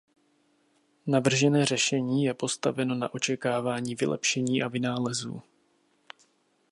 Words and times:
Navržené 1.07 1.65
řešení 1.65 2.23
je 2.23 2.33
postaveno 2.33 2.95
na 2.95 3.13
očekávání 3.13 3.95
vylepšení 3.95 4.63
a 4.63 4.67
vynálezů. 4.67 5.41